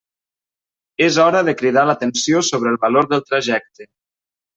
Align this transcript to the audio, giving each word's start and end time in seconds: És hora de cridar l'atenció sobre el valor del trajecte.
És 1.07 1.19
hora 1.25 1.43
de 1.49 1.53
cridar 1.59 1.83
l'atenció 1.89 2.41
sobre 2.51 2.73
el 2.73 2.79
valor 2.87 3.09
del 3.13 3.23
trajecte. 3.29 3.87